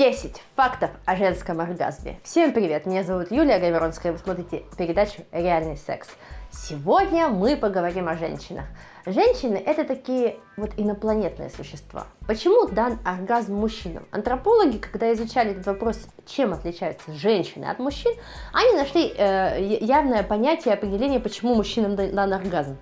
[0.00, 2.18] 10 фактов о женском оргазме.
[2.24, 6.08] Всем привет, меня зовут Юлия Гаверонская, вы смотрите передачу «Реальный секс».
[6.50, 8.64] Сегодня мы поговорим о женщинах.
[9.04, 12.06] Женщины– это такие вот инопланетные существа.
[12.26, 14.06] Почему дан оргазм мужчинам?
[14.10, 18.12] Антропологи, когда изучали этот вопрос, чем отличаются женщины от мужчин,
[18.54, 22.78] они нашли э, явное понятие определения, почему мужчинам дан оргазм.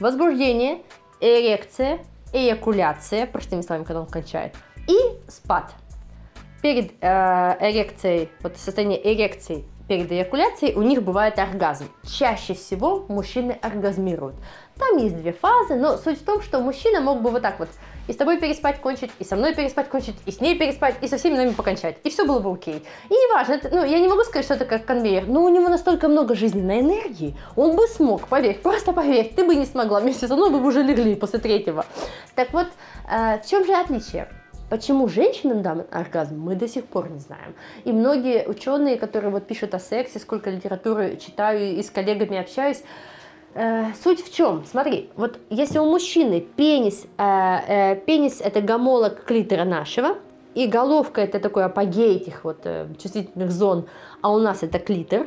[0.00, 0.80] Возбуждение,
[1.20, 1.98] эрекция,
[2.32, 4.54] эякуляция, простыми словами, когда он кончает,
[4.88, 4.96] и
[5.28, 5.74] спад.
[6.64, 11.90] Перед э, эрекцией, вот состояние эрекции перед эякуляцией у них бывает оргазм.
[12.10, 14.34] Чаще всего мужчины оргазмируют.
[14.78, 17.68] Там есть две фазы, но суть в том, что мужчина мог бы вот так вот
[18.08, 21.06] и с тобой переспать кончить, и со мной переспать кончить, и с ней переспать, и
[21.06, 21.98] со всеми нами покончать.
[22.02, 22.82] И все было бы окей.
[23.10, 26.08] И неважно, ну, я не могу сказать, что это как конвейер, но у него настолько
[26.08, 30.34] много жизненной энергии, он бы смог, поверь, просто поверь, ты бы не смогла, вместе со
[30.34, 31.84] мной бы уже легли после третьего.
[32.34, 32.68] Так вот,
[33.10, 34.28] э, в чем же отличие?
[34.70, 37.54] Почему женщинам дан оргазм, мы до сих пор не знаем.
[37.84, 42.82] И многие ученые, которые вот пишут о сексе, сколько литературы читаю и с коллегами общаюсь,
[43.54, 44.64] э, суть в чем?
[44.64, 50.16] Смотри, вот если у мужчины пенис, э, э, пенис это гомолог клитора нашего,
[50.54, 53.86] и головка это такой апогей этих вот э, чувствительных зон,
[54.22, 55.26] а у нас это клитор,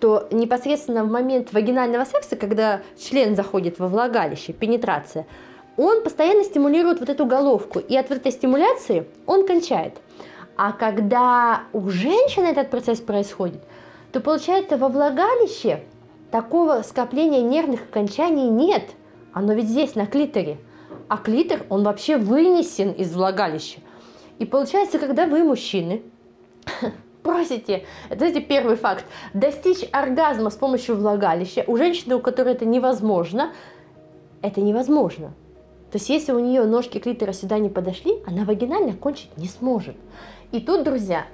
[0.00, 5.26] то непосредственно в момент вагинального секса, когда член заходит во влагалище, пенетрация,
[5.78, 9.94] он постоянно стимулирует вот эту головку, и от этой стимуляции он кончает.
[10.56, 13.62] А когда у женщины этот процесс происходит,
[14.10, 15.84] то получается во влагалище
[16.32, 18.90] такого скопления нервных окончаний нет.
[19.32, 20.58] Оно ведь здесь, на клиторе.
[21.06, 23.80] А клитор, он вообще вынесен из влагалища.
[24.40, 26.02] И получается, когда вы, мужчины,
[27.22, 32.64] просите, это знаете, первый факт, достичь оргазма с помощью влагалища, у женщины, у которой это
[32.64, 33.52] невозможно,
[34.42, 35.32] это невозможно.
[35.90, 39.96] То есть если у нее ножки клитора сюда не подошли, она вагинально кончить не сможет.
[40.52, 41.26] И тут, друзья,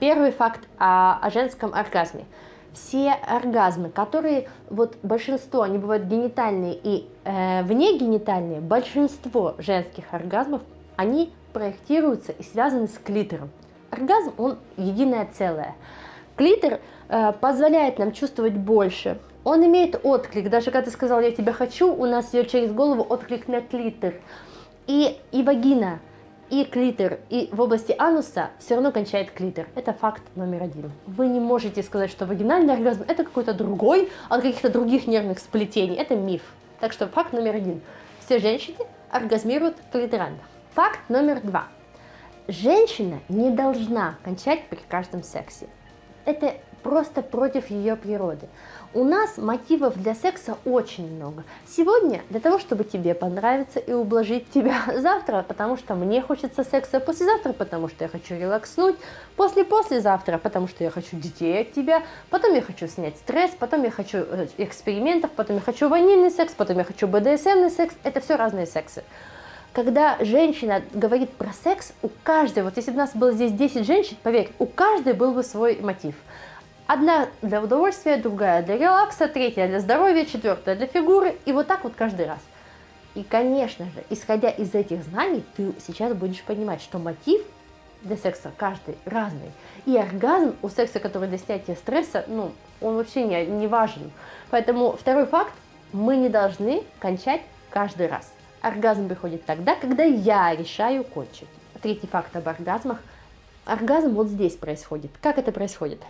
[0.00, 2.24] первый факт о, о женском оргазме.
[2.72, 10.62] Все оргазмы, которые, вот большинство, они бывают генитальные и э, внегенитальные, большинство женских оргазмов,
[10.96, 13.50] они проектируются и связаны с клитором.
[13.90, 15.74] Оргазм, он единое целое.
[16.36, 20.50] Клитор э, позволяет нам чувствовать больше, он имеет отклик.
[20.50, 24.14] Даже когда ты сказал «я тебя хочу», у нас идет через голову отклик на клитор.
[24.86, 26.00] И, и вагина,
[26.50, 29.66] и клитор, и в области ануса все равно кончает клитор.
[29.74, 30.90] Это факт номер один.
[31.06, 35.94] Вы не можете сказать, что вагинальный оргазм это какой-то другой, от каких-то других нервных сплетений.
[35.94, 36.42] Это миф.
[36.80, 37.82] Так что факт номер один.
[38.24, 38.78] Все женщины
[39.10, 40.38] оргазмируют клиторально.
[40.74, 41.68] Факт номер два.
[42.46, 45.68] Женщина не должна кончать при каждом сексе.
[46.24, 48.48] Это просто против ее природы.
[48.94, 51.44] У нас мотивов для секса очень много.
[51.66, 54.82] Сегодня для того, чтобы тебе понравиться и ублажить тебя.
[54.96, 56.98] Завтра, потому что мне хочется секса.
[56.98, 58.96] Послезавтра, потому что я хочу релакснуть.
[59.36, 62.02] После-послезавтра, потому что я хочу детей от тебя.
[62.30, 63.50] Потом я хочу снять стресс.
[63.58, 65.32] Потом я хочу э, экспериментов.
[65.32, 66.54] Потом я хочу ванильный секс.
[66.54, 67.94] Потом я хочу БДСМный секс.
[68.04, 69.04] Это все разные сексы
[69.74, 73.86] когда женщина говорит про секс, у каждой, вот если бы у нас было здесь 10
[73.86, 76.16] женщин, поверь, у каждой был бы свой мотив.
[76.88, 81.36] Одна для удовольствия, другая для релакса, третья для здоровья, четвертая для фигуры.
[81.44, 82.38] И вот так вот каждый раз.
[83.14, 87.42] И, конечно же, исходя из этих знаний, ты сейчас будешь понимать, что мотив
[88.00, 89.52] для секса каждый разный.
[89.84, 94.10] И оргазм у секса, который для снятия стресса, ну, он вообще не, не важен.
[94.48, 95.52] Поэтому второй факт,
[95.92, 98.32] мы не должны кончать каждый раз.
[98.62, 101.48] Оргазм приходит тогда, когда я решаю кончить.
[101.82, 103.02] Третий факт об оргазмах.
[103.66, 105.10] Оргазм вот здесь происходит.
[105.20, 106.00] Как это происходит?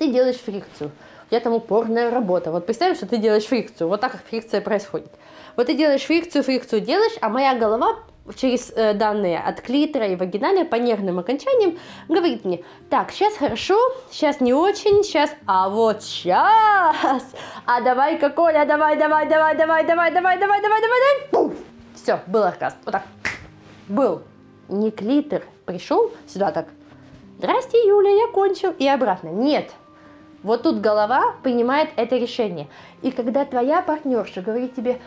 [0.00, 0.90] Ты делаешь фрикцию.
[1.26, 2.50] У тебя там упорная работа.
[2.50, 3.88] Вот представь, что ты делаешь фрикцию.
[3.88, 5.12] Вот так фрикция происходит.
[5.56, 7.98] Вот ты делаешь фрикцию, фрикцию делаешь, а моя голова
[8.34, 11.78] через э, данные от клитора и вагинали по нервным окончаниям
[12.08, 13.76] говорит мне, так, сейчас хорошо,
[14.10, 17.34] сейчас не очень, сейчас, а вот сейчас,
[17.66, 20.80] а давай-ка, Коля, давай, давай, давай, давай, давай, давай, давай, давай, давай,
[21.32, 21.56] давай,
[21.94, 23.02] все, был оргазм, вот так,
[23.88, 24.22] был,
[24.68, 26.68] не клитор, пришел сюда так,
[27.38, 29.72] здрасте, Юля, я кончил, и обратно, нет,
[30.42, 32.68] вот тут голова принимает это решение.
[33.02, 34.98] И когда твоя партнерша говорит тебе,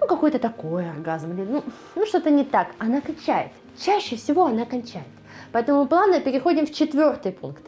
[0.00, 1.64] ну какой-то такой оргазм, или ну,
[1.96, 3.50] ну что-то не так, она кончает.
[3.78, 5.06] Чаще всего она кончает.
[5.52, 7.62] Поэтому плавно переходим в четвертый пункт.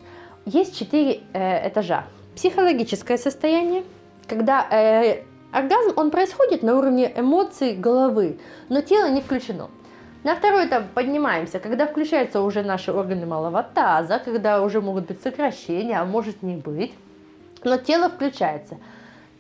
[0.45, 2.05] Есть четыре э, этажа.
[2.37, 3.83] Психологическое состояние,
[4.29, 8.39] когда э, оргазм, он происходит на уровне эмоций головы,
[8.69, 9.71] но тело не включено.
[10.23, 15.23] На второй этап поднимаемся, когда включаются уже наши органы малого таза, когда уже могут быть
[15.23, 16.93] сокращения, а может не быть
[17.65, 18.79] но тело включается.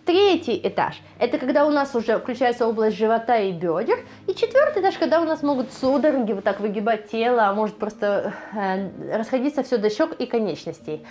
[0.05, 3.99] Третий этаж– это когда у нас уже включается область живота и бедер.
[4.27, 8.33] И четвертый этаж, когда у нас могут судороги вот так выгибать тело, а может просто
[8.55, 11.07] э, расходиться все до щек и конечностей.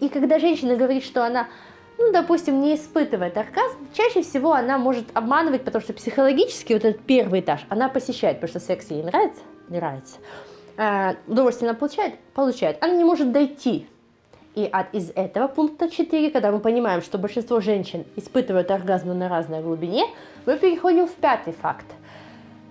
[0.00, 1.46] И когда женщина говорит, что она
[2.00, 7.02] ну, допустим, не испытывает оргазм, чаще всего она может обманывать, потому что психологически вот этот
[7.02, 10.16] первый этаж она посещает, потому что секс ей нравится, нравится.
[10.76, 12.82] Э, удовольствие она получает, получает.
[12.82, 13.86] Она не может дойти
[14.54, 19.28] и от, из этого пункта 4, когда мы понимаем, что большинство женщин испытывают оргазмы на
[19.28, 20.04] разной глубине,
[20.46, 21.86] мы переходим в пятый факт.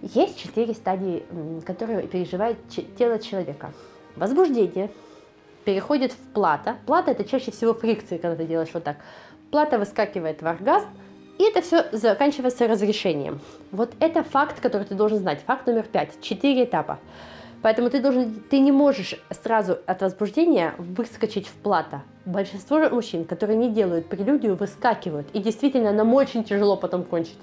[0.02, 1.24] Есть четыре стадии,
[1.66, 2.58] которые переживает
[2.98, 3.72] тело человека.
[4.16, 4.90] Возбуждение
[5.66, 6.78] переходит в плата.
[6.86, 8.98] Плата это чаще всего фрикции, когда ты делаешь вот так.
[9.52, 10.88] Плата выскакивает в оргазм,
[11.38, 13.40] и это все заканчивается разрешением.
[13.72, 15.40] Вот это факт, который ты должен знать.
[15.46, 16.22] Факт номер пять.
[16.22, 17.00] Четыре этапа.
[17.62, 22.04] Поэтому ты, должен, ты не можешь сразу от возбуждения выскочить в плата.
[22.26, 25.28] Большинство мужчин, которые не делают прелюдию, выскакивают.
[25.34, 27.38] И действительно, нам очень тяжело потом кончить.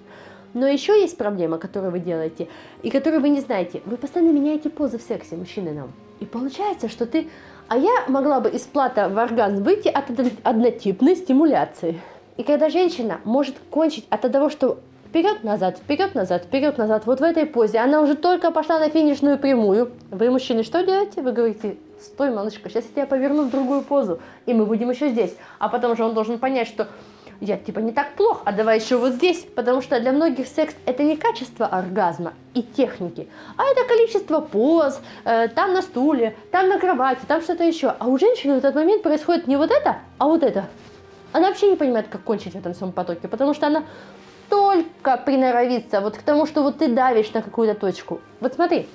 [0.55, 2.49] Но еще есть проблема, которую вы делаете,
[2.83, 3.83] и которую вы не знаете.
[3.85, 5.93] Вы постоянно меняете позы в сексе, мужчины нам.
[6.21, 7.29] И получается, что ты...
[7.69, 10.05] А я могла бы из плата в оргазм выйти от
[10.45, 12.01] однотипной стимуляции.
[12.39, 14.79] И когда женщина может кончить от того, что
[15.17, 17.07] Вперед-назад, вперед-назад, вперед-назад.
[17.07, 17.79] Вот в этой позе.
[17.79, 19.93] Она уже только пошла на финишную прямую.
[20.11, 21.23] Вы, мужчины, что делаете?
[21.23, 24.21] Вы говорите, стой, малышка, сейчас я тебя поверну в другую позу.
[24.45, 25.35] И мы будем еще здесь.
[25.59, 26.89] А потом же он должен понять, что
[27.41, 30.75] я типа не так плохо, а давай еще вот здесь, потому что для многих секс
[30.85, 33.27] это не качество оргазма и техники,
[33.57, 37.95] а это количество поз, э, там на стуле, там на кровати, там что-то еще.
[37.99, 40.67] А у женщины в этот момент происходит не вот это, а вот это.
[41.33, 43.85] Она вообще не понимает, как кончить в этом всем потоке, потому что она
[44.49, 48.21] только приноровиться вот к тому, что вот ты давишь на какую-то точку.
[48.41, 48.89] Вот смотри,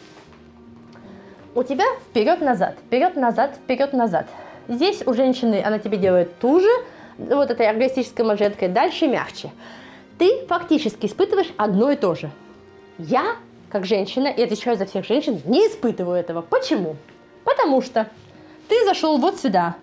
[1.53, 4.27] у тебя вперед-назад, вперед-назад, вперед-назад.
[4.68, 6.69] Здесь у женщины она тебе делает ту же,
[7.18, 9.51] вот этой оргастической манжеткой, дальше мягче.
[10.18, 12.31] Ты фактически испытываешь одно и то же.
[12.98, 13.36] Я,
[13.69, 16.42] как женщина, и отвечаю за всех женщин, не испытываю этого.
[16.42, 16.95] Почему?
[17.44, 18.07] Потому что
[18.68, 19.75] ты зашел вот сюда,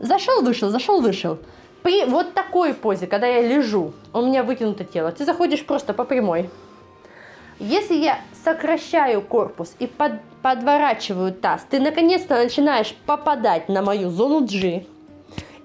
[0.00, 1.38] зашел, вышел, зашел, вышел.
[1.84, 6.04] При вот такой позе, когда я лежу, у меня вытянуто тело, ты заходишь просто по
[6.04, 6.48] прямой.
[7.58, 14.46] Если я сокращаю корпус и под, подворачиваю таз, ты наконец-то начинаешь попадать на мою зону
[14.46, 14.86] G,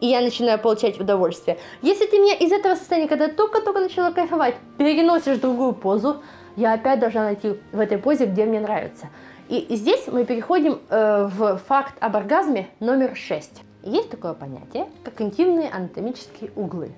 [0.02, 1.58] и я начинаю получать удовольствие.
[1.82, 6.22] Если ты меня из этого состояния, когда только-только начала кайфовать, переносишь в другую позу,
[6.58, 9.08] я опять должна найти в этой позе, где мне нравится.
[9.48, 13.69] И здесь мы переходим э, в факт об оргазме номер 6.
[13.84, 16.92] Есть такое понятие, как интимные анатомические углы.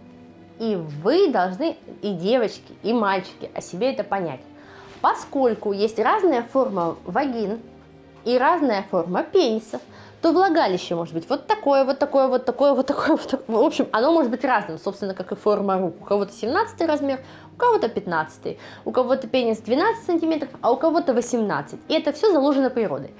[0.57, 4.41] И вы должны, и девочки, и мальчики, о себе это понять.
[4.99, 7.59] Поскольку есть разная форма вагин
[8.25, 9.81] и разная форма пенисов,
[10.21, 13.57] то влагалище может быть вот такое, вот такое, вот такое, вот такое, вот такое.
[13.57, 15.95] В общем, оно может быть разным, собственно, как и форма рук.
[16.01, 17.19] У кого-то 17 размер,
[17.53, 21.79] у кого-то 15, у кого-то пенис 12 сантиметров, а у кого-то 18.
[21.87, 23.11] И это все заложено природой.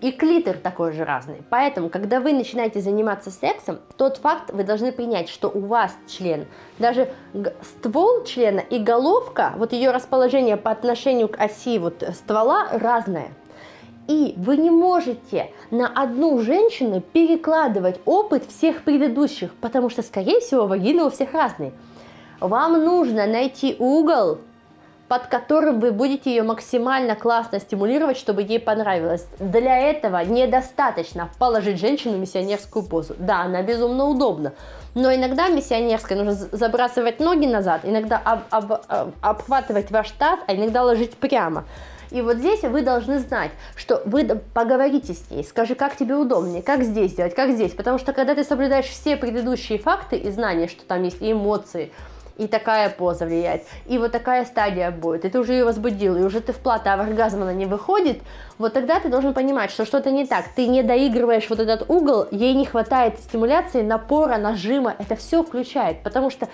[0.00, 1.42] И клитор такой же разный.
[1.50, 6.46] Поэтому, когда вы начинаете заниматься сексом, тот факт вы должны принять, что у вас член,
[6.78, 7.08] даже
[7.62, 13.30] ствол члена и головка, вот ее расположение по отношению к оси вот ствола разное.
[14.06, 20.66] И вы не можете на одну женщину перекладывать опыт всех предыдущих, потому что, скорее всего,
[20.66, 21.72] вагины у всех разные.
[22.40, 24.38] Вам нужно найти угол,
[25.08, 29.26] под которым вы будете ее максимально классно стимулировать, чтобы ей понравилось.
[29.38, 33.14] Для этого недостаточно положить женщину в миссионерскую позу.
[33.18, 34.52] Да, она безумно удобна,
[34.94, 40.54] но иногда миссионерской нужно забрасывать ноги назад, иногда об, об, об, обхватывать ваш таз, а
[40.54, 41.64] иногда ложить прямо.
[42.10, 44.24] И вот здесь вы должны знать, что вы
[44.54, 47.72] поговорите с ней, скажи, как тебе удобнее, как здесь делать, как здесь.
[47.72, 51.92] Потому что когда ты соблюдаешь все предыдущие факты и знания, что там есть и эмоции,
[52.38, 56.22] и такая поза влияет, и вот такая стадия будет, и ты уже ее возбудил, и
[56.22, 58.22] уже ты в плата, а в оргазм она не выходит,
[58.56, 60.46] вот тогда ты должен понимать, что что-то не так.
[60.54, 66.02] Ты не доигрываешь вот этот угол, ей не хватает стимуляции, напора, нажима, это все включает,
[66.02, 66.48] потому что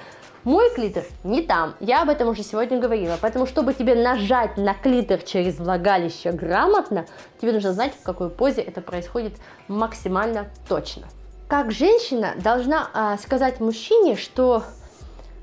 [0.44, 4.74] мой клитор не там, я об этом уже сегодня говорила, поэтому чтобы тебе нажать на
[4.74, 7.06] клитор через влагалище грамотно,
[7.40, 9.34] тебе нужно знать, в какой позе это происходит
[9.68, 11.06] максимально точно.
[11.48, 14.64] Как женщина должна а, сказать мужчине, что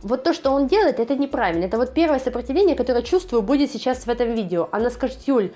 [0.01, 1.65] вот то, что он делает, это неправильно.
[1.65, 4.69] Это вот первое сопротивление, которое чувствую будет сейчас в этом видео.
[4.71, 5.51] Она скажет, Юль,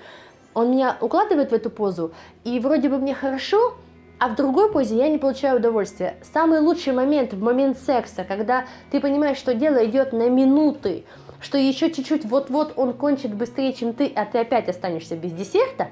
[0.54, 2.12] он меня укладывает в эту позу,
[2.44, 3.74] и вроде бы мне хорошо,
[4.18, 6.16] а в другой позе я не получаю удовольствия.
[6.22, 11.04] Самый лучший момент в момент секса, когда ты понимаешь, что дело идет на минуты,
[11.40, 15.88] что еще чуть-чуть вот-вот он кончит быстрее, чем ты, а ты опять останешься без десерта,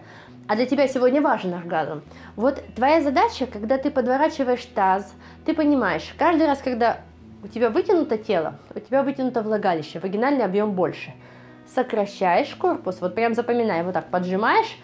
[0.46, 2.02] а для тебя сегодня важен оргазм.
[2.36, 5.12] Вот твоя задача, когда ты подворачиваешь таз,
[5.44, 7.00] ты понимаешь, каждый раз, когда
[7.44, 11.12] у тебя вытянуто тело, у тебя вытянуто влагалище, вагинальный объем больше.
[11.66, 14.78] Сокращаешь корпус, вот прям запоминай, вот так поджимаешь,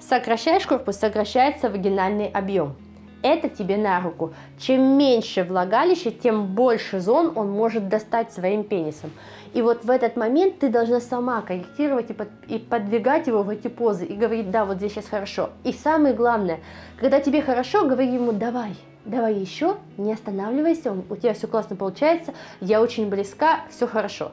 [0.00, 2.74] сокращаешь корпус, сокращается вагинальный объем.
[3.22, 4.32] Это тебе на руку.
[4.58, 9.10] Чем меньше влагалище, тем больше зон он может достать своим пенисом.
[9.52, 13.50] И вот в этот момент ты должна сама корректировать и, под, и подвигать его в
[13.50, 15.50] эти позы и говорить, да, вот здесь сейчас хорошо.
[15.64, 16.60] И самое главное,
[16.98, 22.34] когда тебе хорошо, говори ему, давай, давай еще, не останавливайся, у тебя все классно получается,
[22.60, 24.32] я очень близка, все хорошо.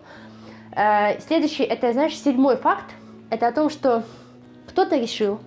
[0.76, 2.86] Э, следующий, это, знаешь, седьмой факт,
[3.30, 4.04] это о том, что
[4.68, 5.40] кто-то решил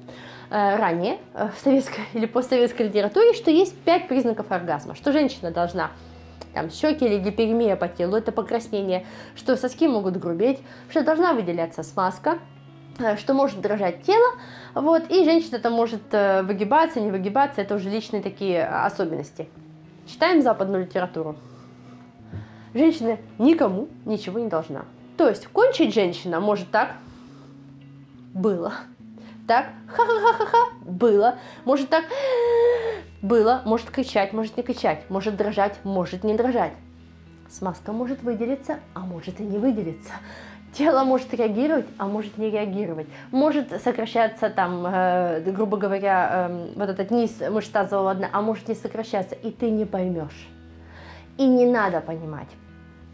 [0.50, 5.50] э, ранее э, в советской или постсоветской литературе, что есть пять признаков оргазма, что женщина
[5.50, 5.90] должна
[6.54, 9.04] там щеки или гиперемия по телу, это покраснение,
[9.35, 12.38] что соски могут грубеть, что должна выделяться смазка,
[13.19, 14.35] что может дрожать тело,
[14.75, 19.49] вот, и женщина это может э, выгибаться, не выгибаться, это уже личные такие особенности.
[20.07, 21.37] Читаем западную литературу.
[22.75, 24.85] Женщина никому ничего не должна.
[25.17, 26.97] То есть кончить женщина может так,
[28.35, 28.75] было,
[29.47, 32.05] так, ха-ха-ха-ха-ха, было, может так,
[33.23, 36.73] было, может кричать, может не кричать, может дрожать, может не дрожать.
[37.49, 40.12] Смазка может выделиться, а может и не выделиться.
[40.76, 43.06] Тело может реагировать, а может не реагировать.
[43.30, 48.68] Может сокращаться там, э, грубо говоря, э, вот этот низ мышц тазового дна, а может
[48.68, 50.49] не сокращаться, и ты не поймешь.
[51.38, 52.49] И не надо понимать.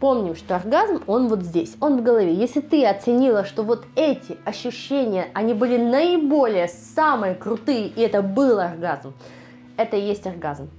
[0.01, 2.33] Помним, что оргазм, он вот здесь, он в голове.
[2.33, 8.59] Если ты оценила, что вот эти ощущения, они были наиболее самые крутые, и это был
[8.59, 9.13] оргазм,
[9.77, 10.69] это и есть оргазм.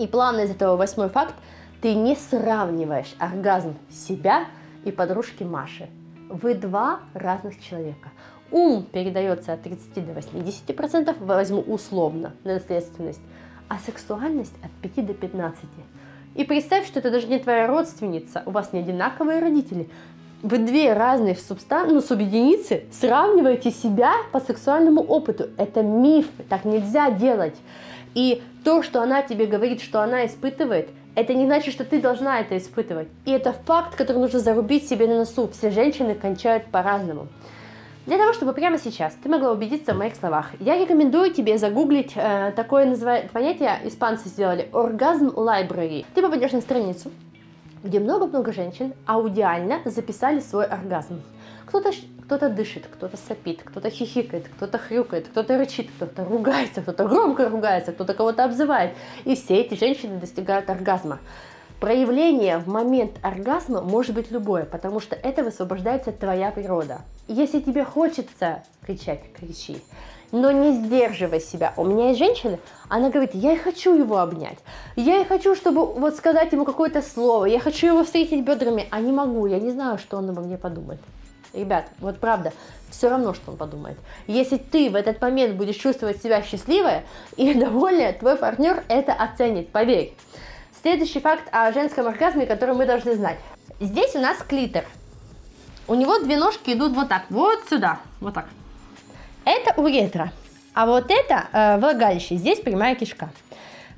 [0.00, 1.36] И плавно из этого восьмой факт,
[1.80, 4.46] ты не сравниваешь оргазм себя
[4.84, 5.88] и подружки Маши.
[6.28, 8.10] Вы два разных человека.
[8.50, 13.20] Ум передается от 30 до 80%, возьму условно, наследственность,
[13.68, 15.52] а сексуальность от 5 до 15%.
[16.34, 19.88] И представь, что это даже не твоя родственница, у вас не одинаковые родители.
[20.42, 21.92] Вы две разные субстан...
[21.94, 25.48] ну, субъединицы сравниваете себя по сексуальному опыту.
[25.56, 27.56] Это миф, так нельзя делать.
[28.14, 32.40] И то, что она тебе говорит, что она испытывает, это не значит, что ты должна
[32.40, 33.08] это испытывать.
[33.24, 35.48] И это факт, который нужно зарубить себе на носу.
[35.48, 37.28] Все женщины кончают по-разному.
[38.04, 42.12] Для того, чтобы прямо сейчас ты могла убедиться в моих словах, я рекомендую тебе загуглить
[42.14, 46.04] э, такое называется, понятие, испанцы сделали, оргазм library.
[46.14, 47.10] Ты попадешь на страницу,
[47.82, 51.22] где много-много женщин аудиально записали свой оргазм.
[51.64, 51.90] Кто-то
[52.28, 57.92] кто дышит, кто-то сопит, кто-то хихикает, кто-то хрюкает, кто-то рычит, кто-то ругается, кто-то громко ругается,
[57.92, 58.92] кто-то кого-то обзывает.
[59.24, 61.20] И все эти женщины достигают оргазма.
[61.80, 67.02] Проявление в момент оргазма может быть любое, потому что это высвобождается твоя природа.
[67.28, 69.82] Если тебе хочется кричать, кричи
[70.32, 71.72] но не сдерживай себя.
[71.76, 74.58] У меня есть женщина, она говорит, я и хочу его обнять,
[74.96, 79.00] я и хочу, чтобы вот сказать ему какое-то слово, я хочу его встретить бедрами, а
[79.00, 81.00] не могу, я не знаю, что он обо мне подумает.
[81.56, 82.52] Ребят, вот правда,
[82.90, 83.96] все равно, что он подумает.
[84.26, 87.02] Если ты в этот момент будешь чувствовать себя счастливой
[87.36, 90.14] и довольной, твой партнер это оценит, поверь.
[90.82, 93.38] Следующий факт о женском оргазме, который мы должны знать.
[93.80, 94.84] Здесь у нас клитор.
[95.88, 98.46] У него две ножки идут вот так, вот сюда, вот так.
[99.46, 100.32] Это уретра.
[100.74, 103.30] А вот это э, влагалище, здесь прямая кишка.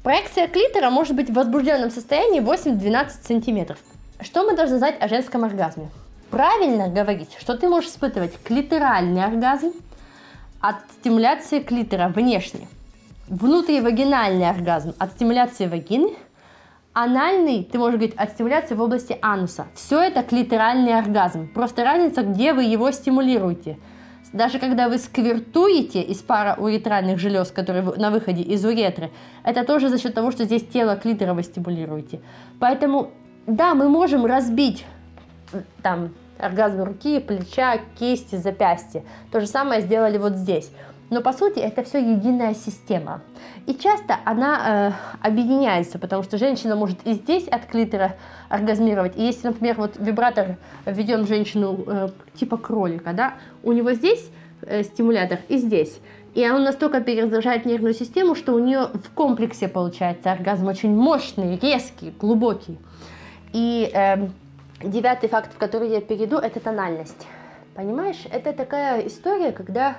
[0.04, 3.78] Проекция клитора может быть в возбужденном состоянии 8-12 сантиметров.
[4.20, 5.90] Что мы должны знать о женском оргазме?
[6.30, 9.72] Правильно говорить, что ты можешь испытывать клиторальный оргазм
[10.60, 12.68] от стимуляции клитора внешне,
[13.28, 16.10] внутривагинальный оргазм от стимуляции вагины,
[16.92, 19.66] анальный, ты можешь говорить, от стимуляции в области ануса.
[19.74, 21.48] Все это клиторальный оргазм.
[21.48, 23.78] Просто разница, где вы его стимулируете–
[24.32, 29.10] даже когда вы сквертуете из пара уретральных желез, которые на выходе из уретры,
[29.42, 32.20] это тоже за счет того, что здесь тело клитора вы стимулируете.
[32.60, 33.12] Поэтому,
[33.46, 34.84] да, мы можем разбить
[35.82, 39.02] там оргазм руки, плеча, кисти, запястья.
[39.32, 40.70] То же самое сделали вот здесь.
[41.10, 43.22] Но по сути это все единая система.
[43.66, 48.16] И часто она э, объединяется, потому что женщина может и здесь от клитора
[48.50, 49.16] оргазмировать.
[49.16, 54.30] И если, например, вот вибратор введен в женщину э, типа кролика, да, у него здесь
[54.62, 55.98] э, стимулятор и здесь.
[56.34, 61.58] И он настолько перезагружает нервную систему, что у нее в комплексе получается оргазм очень мощный,
[61.58, 62.78] резкий, глубокий.
[63.54, 64.28] И э,
[64.82, 67.26] девятый факт, в который я перейду, это тональность.
[67.74, 69.96] Понимаешь, это такая история, когда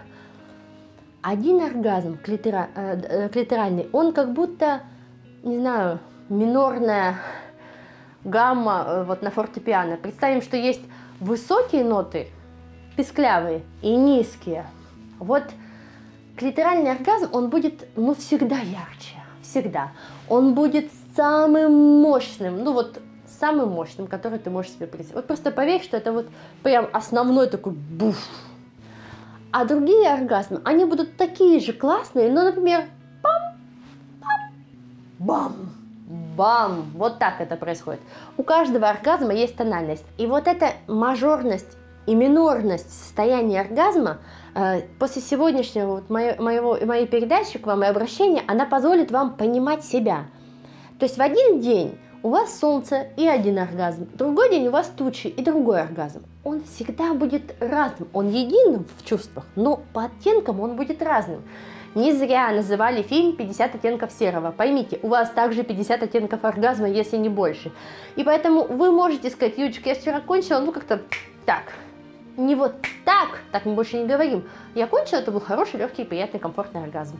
[1.21, 4.81] один оргазм клитора, э, э, клиторальный, он как будто,
[5.43, 7.15] не знаю, минорная
[8.23, 9.97] гамма э, вот на фортепиано.
[9.97, 10.81] Представим, что есть
[11.19, 12.27] высокие ноты,
[12.95, 14.65] писклявые, и низкие.
[15.19, 15.43] Вот
[16.37, 19.91] клиторальный оргазм, он будет, ну, всегда ярче, всегда.
[20.29, 25.15] Он будет самым мощным, ну, вот самым мощным, который ты можешь себе представить.
[25.15, 26.27] Вот просто поверь, что это вот
[26.63, 28.17] прям основной такой буф.
[29.51, 32.83] А другие оргазмы, они будут такие же классные, но, например,
[33.23, 33.57] пам,
[34.21, 34.51] пам,
[35.17, 35.55] бам,
[36.37, 36.85] бам.
[36.93, 37.99] Вот так это происходит.
[38.37, 40.05] У каждого оргазма есть тональность.
[40.17, 44.17] И вот эта мажорность и минорность состояния оргазма
[44.55, 49.83] э, после сегодняшнего вот моего, моей передачи к вам и обращения, она позволит вам понимать
[49.83, 50.25] себя.
[50.99, 54.91] То есть в один день у вас солнце и один оргазм, другой день у вас
[54.95, 56.23] тучи и другой оргазм.
[56.43, 61.43] Он всегда будет разным, он единым в чувствах, но по оттенкам он будет разным.
[61.95, 64.51] Не зря называли фильм «50 оттенков серого».
[64.51, 67.71] Поймите, у вас также 50 оттенков оргазма, если не больше.
[68.15, 71.01] И поэтому вы можете сказать, Юлечка, я вчера кончила, ну как-то
[71.45, 71.73] так,
[72.37, 72.73] не вот
[73.05, 74.43] так, так мы больше не говорим.
[74.75, 77.17] Я кончила, это был хороший, легкий, приятный, комфортный оргазм.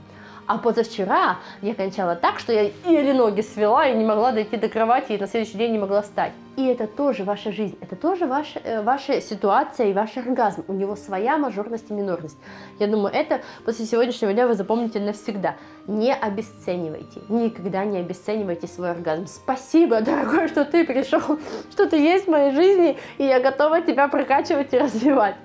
[0.50, 4.68] А позавчера я кончала так, что я еле ноги свела и не могла дойти до
[4.68, 6.32] кровати, и на следующий день не могла встать.
[6.58, 10.64] И это тоже ваша жизнь, это тоже ваша, э, ваша ситуация и ваш оргазм.
[10.68, 12.40] У него своя мажорность и минорность.
[12.80, 15.56] Я думаю, это после сегодняшнего дня вы запомните навсегда.
[15.86, 19.28] Не обесценивайте, никогда не обесценивайте свой оргазм.
[19.28, 21.22] Спасибо, дорогой, что ты пришел,
[21.70, 25.36] что ты есть в моей жизни, и я готова тебя прокачивать и развивать.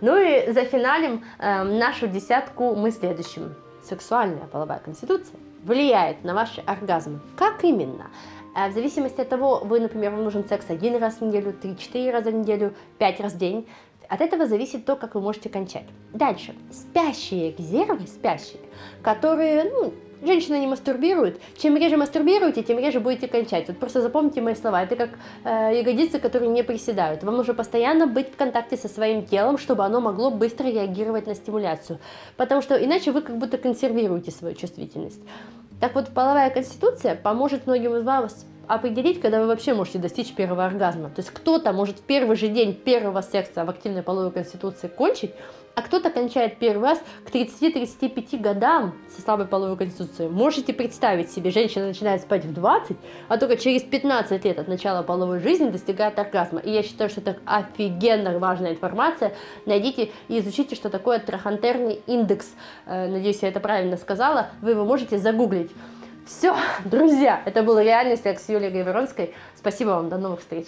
[0.00, 3.54] Ну и за финалем э, нашу десятку мы следующим
[3.88, 7.20] сексуальная половая конституция влияет на ваши оргазмы.
[7.36, 8.10] Как именно?
[8.54, 12.10] Э, в зависимости от того, вы, например, вам нужен секс один раз в неделю, три-четыре
[12.12, 13.66] раза в неделю, пять раз в день,
[14.08, 15.84] от этого зависит то, как вы можете кончать.
[16.12, 16.54] Дальше.
[16.72, 18.60] Спящие резервы, спящие,
[19.02, 21.40] которые, ну, Женщина не мастурбирует.
[21.56, 23.68] Чем реже мастурбируете, тем реже будете кончать.
[23.68, 24.82] Вот просто запомните мои слова.
[24.82, 25.10] Это как
[25.44, 27.22] э, ягодицы, которые не приседают.
[27.22, 31.34] Вам нужно постоянно быть в контакте со своим телом, чтобы оно могло быстро реагировать на
[31.34, 31.98] стимуляцию.
[32.36, 35.20] Потому что иначе вы как будто консервируете свою чувствительность.
[35.80, 40.64] Так вот, половая конституция поможет многим из вас определить, когда вы вообще можете достичь первого
[40.64, 41.08] оргазма.
[41.08, 45.32] То есть кто-то может в первый же день первого секса в активной половой конституции кончить,
[45.78, 50.28] а кто-то кончает первый раз к 30-35 годам со слабой половой конституцией.
[50.28, 52.96] Можете представить себе, женщина начинает спать в 20,
[53.28, 56.58] а только через 15 лет от начала половой жизни достигает оргазма.
[56.58, 59.34] И я считаю, что это офигенно важная информация.
[59.66, 62.50] Найдите и изучите, что такое трахантерный индекс.
[62.86, 64.48] Э, надеюсь, я это правильно сказала.
[64.60, 65.70] Вы его можете загуглить.
[66.28, 69.34] Все, друзья, это был реальный секс с Юлией Гайворонской.
[69.56, 70.66] Спасибо вам, до новых встреч.